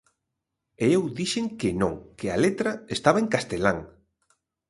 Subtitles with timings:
[0.83, 3.77] E eu dixen que non, que a letra estaba en castelán.